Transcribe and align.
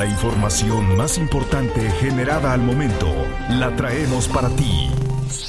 La 0.00 0.06
información 0.06 0.96
más 0.96 1.18
importante 1.18 1.90
generada 2.00 2.54
al 2.54 2.62
momento 2.62 3.06
la 3.50 3.76
traemos 3.76 4.28
para 4.28 4.48
ti. 4.48 4.88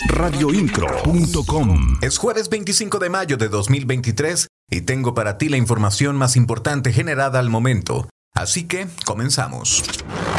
Radioincro.com 0.10 2.00
Es 2.02 2.18
jueves 2.18 2.50
25 2.50 3.00
de 3.00 3.10
mayo 3.10 3.38
de 3.38 3.48
2023 3.48 4.50
y 4.70 4.82
tengo 4.82 5.14
para 5.14 5.38
ti 5.38 5.48
la 5.48 5.56
información 5.56 6.18
más 6.18 6.36
importante 6.36 6.92
generada 6.92 7.40
al 7.40 7.50
momento. 7.50 8.10
Así 8.34 8.68
que 8.68 8.90
comenzamos. 9.06 9.86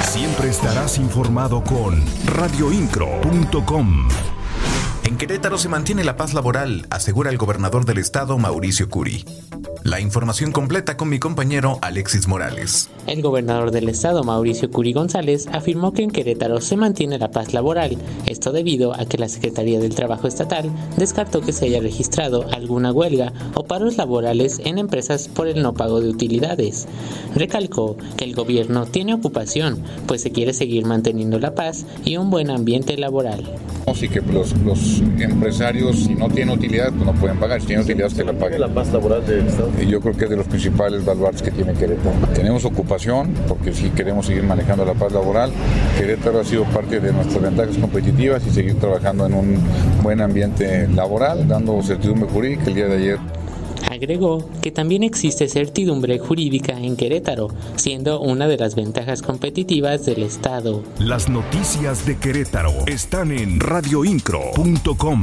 Siempre 0.02 0.50
estarás 0.50 0.98
informado 0.98 1.64
con 1.64 2.04
radioincro.com. 2.26 4.08
En 5.12 5.18
Querétaro 5.18 5.58
se 5.58 5.68
mantiene 5.68 6.04
la 6.04 6.16
paz 6.16 6.32
laboral, 6.32 6.86
asegura 6.88 7.28
el 7.28 7.36
gobernador 7.36 7.84
del 7.84 7.98
estado 7.98 8.38
Mauricio 8.38 8.88
Curi. 8.88 9.26
La 9.82 10.00
información 10.00 10.52
completa 10.52 10.96
con 10.96 11.10
mi 11.10 11.18
compañero 11.18 11.78
Alexis 11.82 12.26
Morales. 12.26 12.88
El 13.06 13.20
gobernador 13.20 13.72
del 13.72 13.90
estado, 13.90 14.24
Mauricio 14.24 14.70
Curi 14.70 14.94
González, 14.94 15.48
afirmó 15.52 15.92
que 15.92 16.02
en 16.02 16.12
Querétaro 16.12 16.62
se 16.62 16.78
mantiene 16.78 17.18
la 17.18 17.30
paz 17.30 17.52
laboral, 17.52 17.98
esto 18.26 18.52
debido 18.52 18.94
a 18.94 19.04
que 19.04 19.18
la 19.18 19.28
Secretaría 19.28 19.80
del 19.80 19.94
Trabajo 19.94 20.28
Estatal 20.28 20.70
descartó 20.96 21.42
que 21.42 21.52
se 21.52 21.66
haya 21.66 21.80
registrado 21.80 22.46
alguna 22.50 22.90
huelga 22.90 23.34
o 23.54 23.64
paros 23.64 23.98
laborales 23.98 24.60
en 24.64 24.78
empresas 24.78 25.28
por 25.28 25.46
el 25.46 25.62
no 25.62 25.74
pago 25.74 26.00
de 26.00 26.08
utilidades. 26.08 26.86
Recalcó 27.34 27.98
que 28.16 28.24
el 28.24 28.34
gobierno 28.34 28.86
tiene 28.86 29.12
ocupación, 29.12 29.82
pues 30.06 30.22
se 30.22 30.32
quiere 30.32 30.54
seguir 30.54 30.86
manteniendo 30.86 31.38
la 31.38 31.54
paz 31.54 31.84
y 32.02 32.16
un 32.16 32.30
buen 32.30 32.50
ambiente 32.50 32.96
laboral. 32.96 33.44
Y 34.00 34.08
que 34.08 34.20
los, 34.20 34.54
empresarios, 35.18 36.04
si 36.04 36.14
no 36.14 36.28
tienen 36.28 36.54
utilidad, 36.56 36.92
pues 36.92 37.04
no 37.04 37.12
pueden 37.14 37.38
pagar, 37.38 37.60
si 37.60 37.68
tienen 37.68 37.84
utilidad, 37.84 38.10
que 38.12 38.24
la 38.24 38.32
paguen. 38.32 38.60
la 38.60 38.68
paz 38.68 38.92
laboral 38.92 39.26
del 39.26 39.46
Estado? 39.46 39.70
Yo 39.80 40.00
creo 40.00 40.16
que 40.16 40.24
es 40.24 40.30
de 40.30 40.36
los 40.36 40.46
principales 40.46 41.04
baluartes 41.04 41.42
que 41.42 41.50
tiene 41.50 41.72
Querétaro. 41.74 42.14
Tenemos 42.34 42.64
ocupación, 42.64 43.34
porque 43.48 43.72
sí 43.72 43.90
queremos 43.90 44.26
seguir 44.26 44.42
manejando 44.44 44.84
la 44.84 44.94
paz 44.94 45.12
laboral. 45.12 45.50
Querétaro 45.98 46.40
ha 46.40 46.44
sido 46.44 46.64
parte 46.64 47.00
de 47.00 47.12
nuestras 47.12 47.42
ventajas 47.42 47.76
competitivas 47.76 48.46
y 48.46 48.50
seguir 48.50 48.78
trabajando 48.78 49.26
en 49.26 49.34
un 49.34 49.58
buen 50.02 50.20
ambiente 50.20 50.88
laboral, 50.88 51.46
dando 51.48 51.82
certidumbre 51.82 52.28
jurídica 52.28 52.64
el 52.66 52.74
día 52.74 52.86
de 52.86 52.96
ayer. 52.96 53.41
Agregó 54.02 54.50
que 54.62 54.72
también 54.72 55.04
existe 55.04 55.46
certidumbre 55.46 56.18
jurídica 56.18 56.72
en 56.76 56.96
Querétaro, 56.96 57.50
siendo 57.76 58.20
una 58.20 58.48
de 58.48 58.56
las 58.56 58.74
ventajas 58.74 59.22
competitivas 59.22 60.04
del 60.04 60.24
Estado. 60.24 60.82
Las 60.98 61.28
noticias 61.28 62.04
de 62.04 62.16
Querétaro 62.18 62.72
están 62.88 63.30
en 63.30 63.60
radioincro.com. 63.60 65.20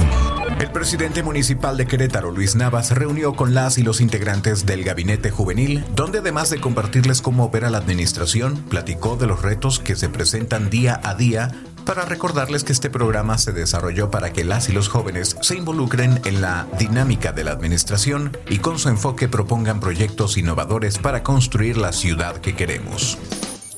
El 0.58 0.72
presidente 0.72 1.22
municipal 1.22 1.76
de 1.76 1.86
Querétaro, 1.86 2.30
Luis 2.30 2.56
Navas, 2.56 2.92
reunió 2.92 3.34
con 3.34 3.52
las 3.52 3.76
y 3.76 3.82
los 3.82 4.00
integrantes 4.00 4.64
del 4.64 4.82
gabinete 4.82 5.30
juvenil, 5.30 5.84
donde 5.94 6.20
además 6.20 6.48
de 6.48 6.58
compartirles 6.58 7.20
cómo 7.20 7.44
opera 7.44 7.68
la 7.68 7.76
administración, 7.76 8.56
platicó 8.70 9.16
de 9.16 9.26
los 9.26 9.42
retos 9.42 9.78
que 9.78 9.94
se 9.94 10.08
presentan 10.08 10.70
día 10.70 10.98
a 11.04 11.14
día 11.14 11.52
para 11.84 12.04
recordarles 12.04 12.64
que 12.64 12.72
este 12.72 12.90
programa 12.90 13.38
se 13.38 13.52
desarrolló 13.52 14.10
para 14.10 14.32
que 14.32 14.44
las 14.44 14.68
y 14.68 14.72
los 14.72 14.88
jóvenes 14.88 15.36
se 15.40 15.56
involucren 15.56 16.20
en 16.24 16.40
la 16.40 16.66
dinámica 16.78 17.32
de 17.32 17.44
la 17.44 17.52
administración 17.52 18.36
y 18.48 18.58
con 18.58 18.78
su 18.78 18.88
enfoque 18.88 19.28
propongan 19.28 19.80
proyectos 19.80 20.36
innovadores 20.36 20.98
para 20.98 21.22
construir 21.22 21.76
la 21.76 21.92
ciudad 21.92 22.36
que 22.36 22.54
queremos. 22.54 23.18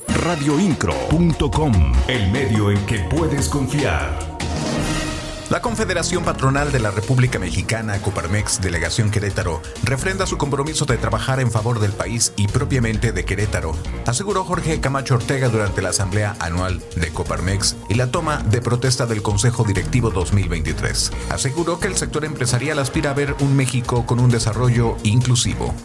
Radioincro.com, 0.07 1.93
el 2.07 2.31
medio 2.31 2.71
en 2.71 2.85
que 2.85 2.99
puedes 3.09 3.49
confiar. 3.49 4.32
La 5.53 5.61
Confederación 5.61 6.23
Patronal 6.23 6.71
de 6.71 6.79
la 6.79 6.89
República 6.89 7.37
Mexicana, 7.37 8.01
Coparmex, 8.01 8.59
Delegación 8.59 9.11
Querétaro, 9.11 9.61
refrenda 9.83 10.25
su 10.25 10.35
compromiso 10.35 10.85
de 10.85 10.97
trabajar 10.97 11.39
en 11.39 11.51
favor 11.51 11.79
del 11.79 11.91
país 11.91 12.33
y 12.35 12.47
propiamente 12.47 13.11
de 13.11 13.23
Querétaro, 13.23 13.75
aseguró 14.07 14.45
Jorge 14.45 14.79
Camacho 14.79 15.13
Ortega 15.13 15.49
durante 15.49 15.83
la 15.83 15.89
Asamblea 15.89 16.35
Anual 16.39 16.81
de 16.95 17.13
Coparmex 17.13 17.75
y 17.87 17.93
la 17.93 18.09
toma 18.09 18.37
de 18.37 18.63
protesta 18.63 19.05
del 19.05 19.21
Consejo 19.21 19.63
Directivo 19.63 20.09
2023. 20.09 21.11
Aseguró 21.29 21.79
que 21.79 21.85
el 21.85 21.97
sector 21.97 22.25
empresarial 22.25 22.79
aspira 22.79 23.11
a 23.11 23.13
ver 23.13 23.35
un 23.39 23.55
México 23.55 24.07
con 24.07 24.19
un 24.19 24.31
desarrollo 24.31 24.97
inclusivo 25.03 25.75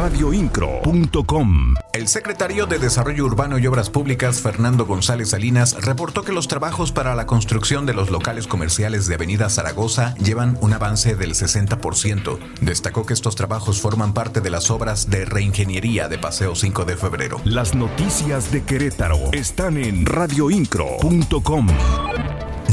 radioincro.com. 0.00 1.74
El 1.92 2.08
secretario 2.08 2.64
de 2.64 2.78
Desarrollo 2.78 3.26
Urbano 3.26 3.58
y 3.58 3.66
Obras 3.66 3.90
Públicas, 3.90 4.40
Fernando 4.40 4.86
González 4.86 5.28
Salinas, 5.28 5.76
reportó 5.84 6.22
que 6.22 6.32
los 6.32 6.48
trabajos 6.48 6.90
para 6.90 7.14
la 7.14 7.26
construcción 7.26 7.84
de 7.84 7.92
los 7.92 8.08
locales 8.08 8.46
comerciales 8.46 9.06
de 9.08 9.16
Avenida 9.16 9.50
Zaragoza 9.50 10.14
llevan 10.14 10.56
un 10.62 10.72
avance 10.72 11.16
del 11.16 11.34
60%. 11.34 12.38
Destacó 12.62 13.04
que 13.04 13.12
estos 13.12 13.36
trabajos 13.36 13.82
forman 13.82 14.14
parte 14.14 14.40
de 14.40 14.48
las 14.48 14.70
obras 14.70 15.10
de 15.10 15.26
reingeniería 15.26 16.08
de 16.08 16.16
Paseo 16.16 16.54
5 16.54 16.86
de 16.86 16.96
Febrero. 16.96 17.38
Las 17.44 17.74
noticias 17.74 18.50
de 18.52 18.62
Querétaro 18.62 19.18
están 19.32 19.76
en 19.76 20.06
radioincro.com. 20.06 21.66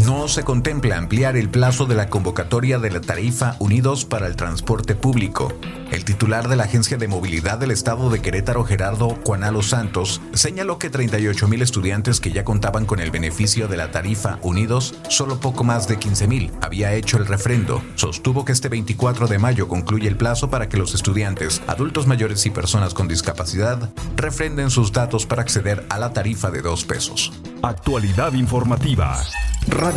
No 0.07 0.29
se 0.29 0.45
contempla 0.45 0.97
ampliar 0.97 1.35
el 1.35 1.49
plazo 1.49 1.85
de 1.85 1.93
la 1.93 2.09
convocatoria 2.09 2.79
de 2.79 2.89
la 2.89 3.01
tarifa 3.01 3.57
Unidos 3.59 4.05
para 4.05 4.27
el 4.27 4.37
Transporte 4.37 4.95
Público. 4.95 5.51
El 5.91 6.05
titular 6.05 6.47
de 6.47 6.55
la 6.55 6.63
Agencia 6.63 6.95
de 6.95 7.09
Movilidad 7.09 7.57
del 7.57 7.71
Estado 7.71 8.09
de 8.09 8.21
Querétaro, 8.21 8.63
Gerardo 8.63 9.17
Juanalo 9.25 9.61
Santos, 9.61 10.21
señaló 10.31 10.79
que 10.79 10.89
38 10.89 11.49
mil 11.49 11.61
estudiantes 11.61 12.21
que 12.21 12.31
ya 12.31 12.45
contaban 12.45 12.85
con 12.85 13.01
el 13.01 13.11
beneficio 13.11 13.67
de 13.67 13.75
la 13.75 13.91
tarifa 13.91 14.39
Unidos, 14.43 14.95
solo 15.09 15.41
poco 15.41 15.65
más 15.65 15.89
de 15.89 15.99
15 15.99 16.27
mil 16.29 16.51
había 16.61 16.93
hecho 16.93 17.17
el 17.17 17.25
refrendo. 17.25 17.83
Sostuvo 17.95 18.45
que 18.45 18.53
este 18.53 18.69
24 18.69 19.27
de 19.27 19.39
mayo 19.39 19.67
concluye 19.67 20.07
el 20.07 20.15
plazo 20.15 20.49
para 20.49 20.69
que 20.69 20.77
los 20.77 20.95
estudiantes, 20.95 21.61
adultos 21.67 22.07
mayores 22.07 22.45
y 22.45 22.49
personas 22.49 22.93
con 22.93 23.09
discapacidad 23.09 23.89
refrenden 24.15 24.69
sus 24.69 24.93
datos 24.93 25.25
para 25.25 25.41
acceder 25.41 25.85
a 25.89 25.99
la 25.99 26.13
tarifa 26.13 26.49
de 26.49 26.61
dos 26.61 26.85
pesos. 26.85 27.33
Actualidad 27.61 28.31
informativa 28.31 29.21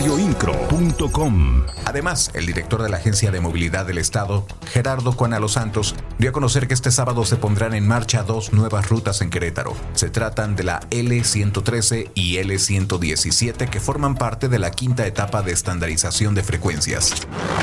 radioincro.com. 0.01 1.67
Además, 1.85 2.31
el 2.33 2.47
director 2.47 2.83
de 2.83 2.89
la 2.89 2.97
Agencia 2.97 3.31
de 3.31 3.41
Movilidad 3.41 3.85
del 3.85 3.99
Estado, 3.99 4.47
Gerardo 4.73 5.13
Cuanalo 5.13 5.47
Santos, 5.47 5.95
dio 6.19 6.31
a 6.31 6.33
conocer 6.33 6.67
que 6.67 6.73
este 6.73 6.91
sábado 6.91 7.27
se 7.27 7.37
pondrán 7.37 7.75
en 7.75 7.87
marcha 7.87 8.23
dos 8.23 8.55
nuevas 8.55 8.89
rutas 8.89 9.21
en 9.21 9.29
Querétaro. 9.29 9.77
Se 9.93 10.09
tratan 10.09 10.57
de 10.57 10.65
la 10.65 10.81
L113 10.89 12.13
y 12.15 12.37
L117 12.37 13.69
que 13.69 13.79
forman 13.79 14.15
parte 14.15 14.49
de 14.49 14.59
la 14.59 14.71
quinta 14.71 15.07
etapa 15.07 15.43
de 15.43 15.53
estandarización 15.53 16.35
de 16.35 16.45
frecuencias. 16.45 17.13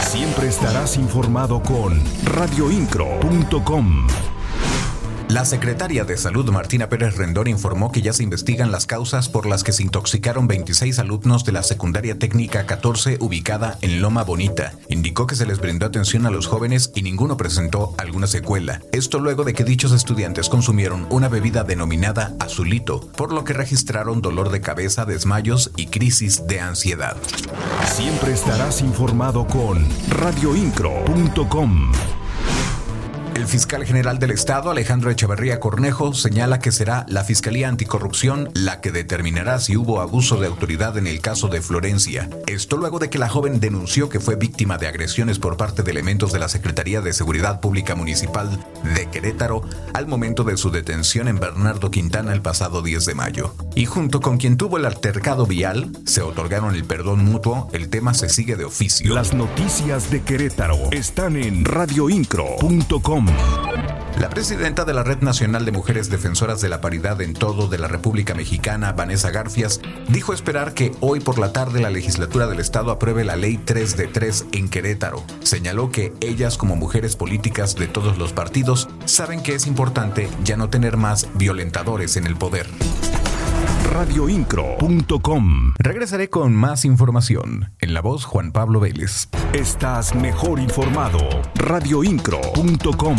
Siempre 0.07 0.47
estarás 0.47 0.95
informado 0.95 1.63
con 1.63 1.99
radioincro.com. 2.23 4.07
La 5.29 5.43
secretaria 5.43 6.05
de 6.05 6.15
Salud 6.15 6.49
Martina 6.51 6.87
Pérez 6.87 7.17
Rendón 7.17 7.47
informó 7.47 7.91
que 7.91 8.01
ya 8.01 8.13
se 8.13 8.23
investigan 8.23 8.71
las 8.71 8.85
causas 8.85 9.27
por 9.27 9.45
las 9.45 9.65
que 9.65 9.73
se 9.73 9.83
intoxicaron 9.83 10.47
26 10.47 10.99
alumnos 10.99 11.43
de 11.43 11.51
la 11.51 11.63
secundaria 11.63 12.17
técnica 12.17 12.65
14 12.65 13.17
ubicada 13.19 13.77
en 13.81 14.01
Loma 14.01 14.23
Bonita. 14.23 14.73
Indicó 14.87 15.27
que 15.27 15.35
se 15.35 15.45
les 15.45 15.59
brindó 15.59 15.85
atención 15.85 16.25
a 16.25 16.31
los 16.31 16.47
jóvenes 16.47 16.93
y 16.95 17.01
ninguno 17.01 17.35
presentó 17.35 17.93
alguna 17.97 18.27
secuela. 18.27 18.81
Esto 18.93 19.19
luego 19.19 19.43
de 19.43 19.53
que 19.53 19.65
dichos 19.65 19.91
estudiantes 19.91 20.47
consumieron 20.47 21.07
una 21.09 21.27
bebida 21.27 21.65
denominada 21.65 22.33
azulito, 22.39 23.01
por 23.17 23.33
lo 23.33 23.43
que 23.43 23.51
registraron 23.51 24.21
dolor 24.21 24.49
de 24.49 24.61
cabeza, 24.61 25.03
desmayos 25.03 25.71
y 25.75 25.87
crisis 25.87 26.47
de 26.47 26.61
ansiedad. 26.61 27.17
Siempre 27.85 28.31
estarás 28.31 28.79
informado 28.81 29.45
con 29.45 29.85
radioincro.com. 30.09 31.91
El 33.37 33.45
fiscal 33.45 33.85
general 33.85 34.17
del 34.17 34.31
Estado, 34.31 34.71
Alejandro 34.71 35.11
Echeverría 35.11 35.59
Cornejo, 35.59 36.11
señala 36.15 36.57
que 36.57 36.71
será 36.71 37.05
la 37.07 37.23
Fiscalía 37.23 37.69
Anticorrupción 37.69 38.49
la 38.55 38.81
que 38.81 38.91
determinará 38.91 39.59
si 39.59 39.77
hubo 39.77 40.01
abuso 40.01 40.37
de 40.37 40.47
autoridad 40.47 40.97
en 40.97 41.05
el 41.05 41.21
caso 41.21 41.47
de 41.47 41.61
Florencia. 41.61 42.31
Esto 42.47 42.77
luego 42.77 42.97
de 42.97 43.11
que 43.11 43.19
la 43.19 43.29
joven 43.29 43.59
denunció 43.59 44.09
que 44.09 44.19
fue 44.19 44.37
víctima 44.37 44.79
de 44.79 44.87
agresiones 44.87 45.37
por 45.37 45.55
parte 45.55 45.83
de 45.83 45.91
elementos 45.91 46.33
de 46.33 46.39
la 46.39 46.49
Secretaría 46.49 47.01
de 47.01 47.13
Seguridad 47.13 47.59
Pública 47.59 47.93
Municipal 47.93 48.49
de 48.95 49.07
Querétaro 49.07 49.61
al 49.93 50.07
momento 50.07 50.43
de 50.43 50.57
su 50.57 50.71
detención 50.71 51.27
en 51.27 51.39
Bernardo 51.39 51.91
Quintana 51.91 52.33
el 52.33 52.41
pasado 52.41 52.81
10 52.81 53.05
de 53.05 53.13
mayo. 53.13 53.53
Y 53.75 53.85
junto 53.85 54.19
con 54.19 54.39
quien 54.39 54.57
tuvo 54.57 54.77
el 54.77 54.85
altercado 54.85 55.45
vial, 55.45 55.91
se 56.07 56.23
otorgaron 56.23 56.73
el 56.73 56.85
perdón 56.85 57.23
mutuo, 57.23 57.69
el 57.71 57.89
tema 57.89 58.15
se 58.15 58.29
sigue 58.29 58.55
de 58.55 58.65
oficio. 58.65 59.13
Las 59.13 59.35
noticias 59.35 60.09
de 60.09 60.23
Querétaro 60.23 60.89
están 60.91 61.35
en 61.35 61.65
radioincro.com. 61.65 63.26
La 64.19 64.29
presidenta 64.29 64.83
de 64.83 64.93
la 64.93 65.03
Red 65.03 65.21
Nacional 65.21 65.63
de 65.63 65.71
Mujeres 65.71 66.09
Defensoras 66.09 66.59
de 66.59 66.69
la 66.69 66.81
Paridad 66.81 67.21
en 67.21 67.33
todo 67.33 67.67
de 67.67 67.77
la 67.77 67.87
República 67.87 68.33
Mexicana, 68.33 68.93
Vanessa 68.93 69.29
Garfias, 69.29 69.79
dijo 70.07 70.33
esperar 70.33 70.73
que 70.73 70.91
hoy 71.01 71.19
por 71.19 71.37
la 71.37 71.53
tarde 71.53 71.81
la 71.81 71.91
legislatura 71.91 72.47
del 72.47 72.59
Estado 72.59 72.91
apruebe 72.91 73.23
la 73.23 73.35
ley 73.35 73.57
3 73.57 73.95
de 73.95 74.07
3 74.07 74.45
en 74.53 74.69
Querétaro. 74.69 75.23
Señaló 75.43 75.91
que 75.91 76.13
ellas 76.19 76.57
como 76.57 76.75
mujeres 76.75 77.15
políticas 77.15 77.75
de 77.75 77.87
todos 77.87 78.17
los 78.17 78.33
partidos 78.33 78.89
saben 79.05 79.43
que 79.43 79.53
es 79.53 79.67
importante 79.67 80.29
ya 80.43 80.57
no 80.57 80.69
tener 80.69 80.97
más 80.97 81.27
violentadores 81.35 82.17
en 82.17 82.25
el 82.25 82.35
poder 82.35 82.67
radioincro.com. 83.97 85.73
Regresaré 85.79 86.29
con 86.29 86.53
más 86.53 86.85
información. 86.85 87.73
En 87.79 87.95
la 87.95 88.01
voz 88.01 88.25
Juan 88.25 88.51
Pablo 88.51 88.79
Vélez. 88.79 89.27
Estás 89.53 90.13
mejor 90.13 90.59
informado. 90.59 91.17
radioincro.com. 91.55 93.17